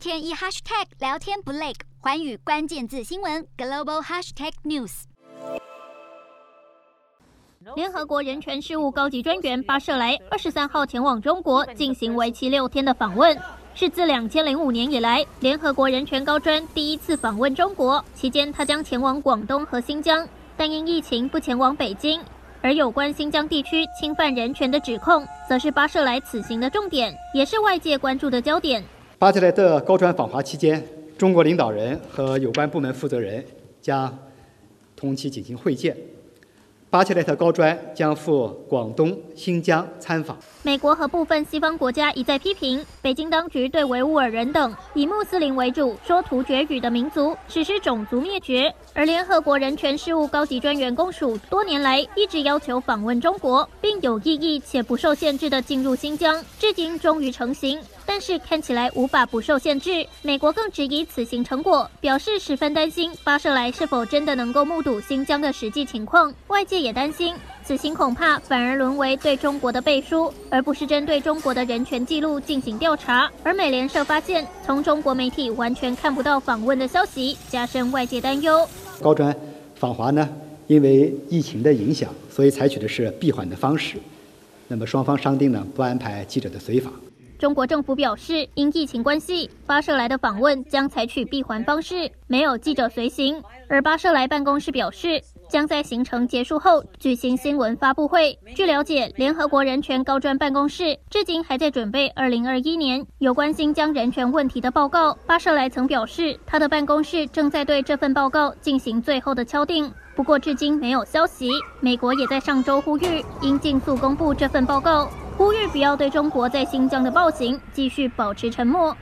[0.00, 5.02] 天一 hashtag 聊天不累，环宇关键字新闻 global hashtag news。
[7.76, 13.38] 联合国人权事务高级专员巴舍莱二十三号前往中国进行为期六天的访问，
[13.74, 18.02] 是自两千零五年以来联合国人权高专第一次访问中国。
[18.14, 20.26] 期间，他将前往广东和新疆，
[20.56, 22.18] 但因疫情不前往北京。
[22.62, 28.82] 而有关新疆地区侵犯人权的指控，则是巴舍莱此行的重点，也是外界关注的焦点。
[29.20, 30.82] 巴特莱特高专访华期间，
[31.18, 33.44] 中国领导人和有关部门负责人
[33.82, 34.18] 将
[34.96, 35.94] 同其进行会见。
[36.88, 40.38] 巴切莱特高专将赴广东、新疆参访。
[40.62, 48.74] 美国和部分西方国家一再批评北京当局对维吾尔人等以穆斯林为主、说突厥语的民族实施种族灭绝。
[48.94, 57.78] 而联合国人权事务高级专员公署多年来一直要求访问中国，并有意义且不受限制地进入新疆，至今终于成行。
[58.12, 60.04] 但是看起来无法不受限制。
[60.22, 66.34] 美国更质疑此行成果，表示十分担心巴舍莱是否真的能够目睹新疆的实际情况。
[66.48, 73.30] 外界也担心，此行恐怕反而沦为对中国的背书，而不是针对中国的人权记录进行调查。
[73.44, 78.68] 而美联社发现，从中国媒体完全看不到访问的消息，加深外界担忧。
[79.00, 79.32] 高专
[79.76, 80.28] 访华呢，
[80.66, 83.98] 因为疫情的影响，所以采取的是闭环的方式。
[84.66, 86.92] 那么双方商定呢，不安排记者的随访。
[87.40, 91.94] 中国政府表示，因疫情关系，巴舍莱的访问将采取闭环方式，
[92.26, 93.42] 没有记者随行。
[93.66, 98.38] 而巴舍莱办公室表示，将在行程结束后举行新闻发布会。
[98.54, 105.16] 据了解，联合国人权高专办公室至今还在准备2021年有关新疆人权问题的报告。
[105.26, 111.48] 巴舍莱曾表示，他的办公室正在对这份报告进行最后的敲定，不过至今没有消息。
[111.80, 115.08] 美国也在上周呼吁，应尽速公布这份报告。
[115.40, 118.94] 呼吁不要对中国在新疆的暴行继续保持沉默。